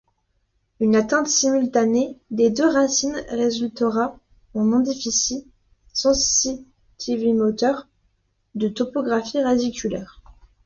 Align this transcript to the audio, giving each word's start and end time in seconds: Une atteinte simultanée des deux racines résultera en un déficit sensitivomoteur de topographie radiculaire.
Une 0.79 0.95
atteinte 0.95 1.27
simultanée 1.27 2.17
des 2.31 2.49
deux 2.49 2.67
racines 2.67 3.23
résultera 3.29 4.17
en 4.55 4.71
un 4.73 4.79
déficit 4.79 5.45
sensitivomoteur 5.93 7.87
de 8.55 8.67
topographie 8.67 9.43
radiculaire. 9.43 10.23